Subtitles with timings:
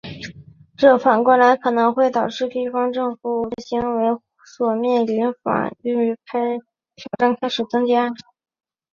[0.77, 6.41] 这反过来可能会导致地方政府武断行为所面临的法律挑
[7.19, 8.09] 战开始增加。